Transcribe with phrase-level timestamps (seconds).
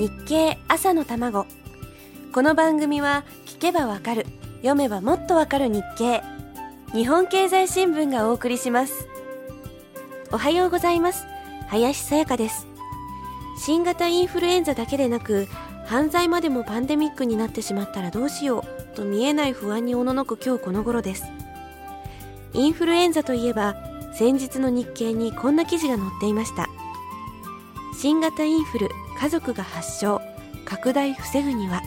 [0.00, 1.44] 日経朝の卵。
[2.32, 4.24] この番組は聞けばわかる
[4.62, 6.22] 読めばもっとわかる日経。
[6.94, 9.06] 日本経済新聞がお送りします。
[10.32, 11.26] おはようございます。
[11.68, 12.66] 林さやかです。
[13.58, 15.46] 新型インフルエンザだけでなく
[15.84, 18.64] 犯罪までもパンデミックになってしまったらどうしよ
[18.94, 21.24] うと見えない不安におののく今日この頃です。
[22.54, 23.76] インフルエンザといえば
[24.14, 26.70] 先日の日経にこんな記事が載っていました。
[28.00, 28.88] 新型インフル
[29.20, 30.22] 家族が発症
[30.64, 31.82] 拡大防ぐには。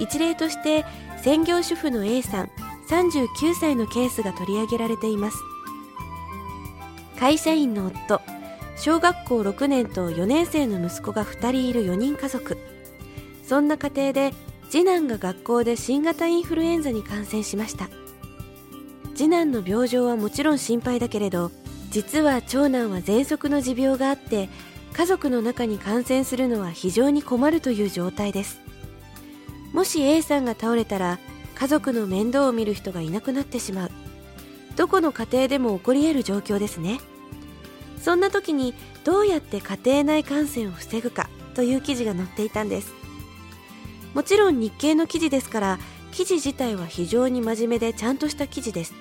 [0.00, 0.84] 一例として
[1.22, 2.50] 専業主婦の A さん
[2.88, 5.38] 39歳のケースが取り上げられています。
[7.18, 8.20] 会社員の夫
[8.76, 12.58] 小学校6年と4年生の息子が2人いる4人家族。
[13.44, 14.34] そんな家庭で
[14.70, 17.88] 次男が学校で新型インフルエンザに感染しました。
[19.14, 21.50] 次男の病状はもちろん心配だけれど
[21.90, 24.48] 実は長男は喘息の持病があって
[24.98, 28.58] 家族の中に感染するのは非常に困るという状態です。
[29.72, 31.20] もし A さんが倒れたら
[31.54, 33.90] 家族の面倒を見る人がいなくなってしまう。
[34.74, 36.98] どこの家庭でも起こり得る状況ですね。
[38.02, 38.74] そんな時に
[39.04, 42.92] どうやって家庭内感染を防ぐかという記事が載っていたんです。
[44.14, 45.78] もちろん日経の記事ですから
[46.10, 48.94] 記事自体は非常に真面目でちゃんとした記事です。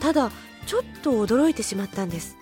[0.00, 0.30] ただ
[0.66, 2.36] ちょっと驚いてしまったんです。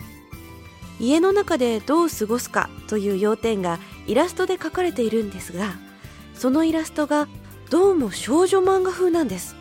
[1.00, 5.74] 家の中でどう過ごすかという要点がイラストで描かれているんですが
[6.34, 7.28] そのイラストが
[7.70, 9.56] どうも少女漫画風なんです。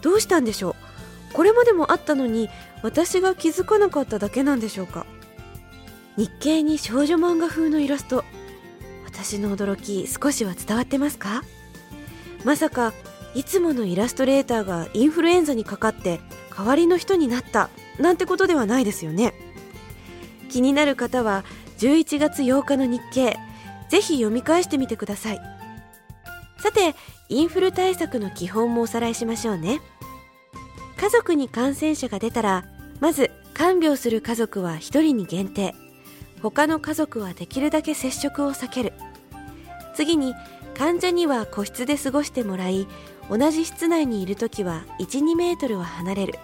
[0.00, 1.34] どうしたんでしょう？
[1.34, 2.48] これまでもあったのに
[2.82, 5.06] 私が気づかなかっただけなんでしょうか？
[6.16, 8.24] 日経に少女漫画風のイラスト。
[9.04, 11.42] 私の驚き少しは伝わってますか？
[12.44, 12.92] まさか
[13.34, 16.20] いつものイラストレーターがインフルエンザにかかって
[16.56, 19.34] 代わりの人になったなんてことではないですよね。
[20.54, 21.44] 気になる方は
[21.78, 23.36] 11月8日の日経
[23.88, 25.40] ぜひ読み返してみてください。
[26.58, 26.94] さて
[27.28, 29.80] インフル対策の基本もおさらいしましょうね。
[30.96, 32.66] 家族に感染者が出たら
[33.00, 35.74] まず看病する家族は1人に限定。
[36.40, 38.92] 他の家族はできるだけ接触を避ける。
[39.96, 40.36] 次に
[40.78, 42.86] 患者には個室で過ごしてもらい
[43.28, 46.38] 同じ室内にいる時は12メートルは離れる。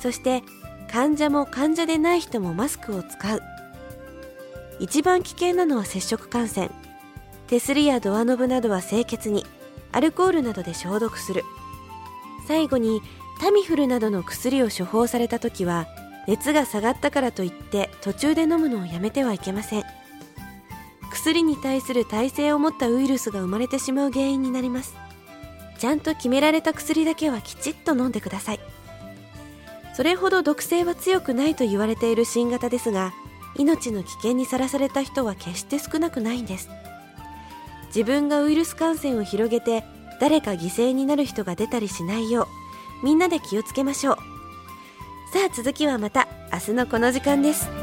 [0.00, 0.42] そして
[0.92, 3.42] 患者も患者でない人もマスクを使う。
[4.78, 6.70] 一番危険なのは接触感染。
[7.46, 9.46] 手すりやドアノブなどは清潔に
[9.90, 11.44] アルコールなどで消毒する。
[12.46, 13.00] 最後に
[13.40, 15.86] タミフルなどの薬を処方された時は
[16.28, 19.84] 熱が下がったからといって途中で飲むのをやめてはいけません。
[21.10, 24.94] 薬に対する耐性を持ったウイルスが生まれてしまう原因になります。
[25.78, 28.60] ちゃんと決められた薬だけはきちっと飲んでください。
[29.94, 33.12] それほど毒性は強くないと言われている新型ですが
[33.56, 36.70] 命の危険にさらされた人は決して少なくないんです。
[37.88, 39.84] 自分がウイルス感染を広げて
[40.18, 42.48] 誰か犠牲になる人が出たりしないよ
[43.02, 44.16] うみんなで気をつけましょう。
[45.32, 47.81] さあ続きはまた明日のこの時間です。